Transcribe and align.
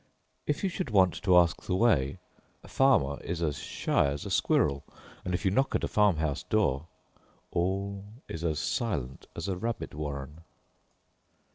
If 0.47 0.63
you 0.63 0.69
should 0.71 0.89
want 0.89 1.21
to 1.21 1.37
ask 1.37 1.61
the 1.61 1.75
way, 1.75 2.17
a 2.63 2.67
farmer 2.67 3.21
is 3.23 3.43
as 3.43 3.59
shy 3.59 4.07
as 4.07 4.25
a 4.25 4.31
squirrel, 4.31 4.83
and 5.23 5.35
if 5.35 5.45
you 5.45 5.51
knock 5.51 5.75
at 5.75 5.83
a 5.83 5.87
farm 5.87 6.17
house 6.17 6.41
door, 6.41 6.87
all 7.51 8.03
is 8.27 8.43
as 8.43 8.57
silent 8.57 9.27
as 9.35 9.47
a 9.47 9.55
rabbit 9.57 9.93
warren. 9.93 10.39